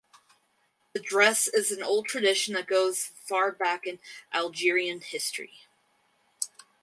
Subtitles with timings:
[0.93, 3.99] The dress is an old tradition that goes far back in
[4.33, 5.67] Algerian history.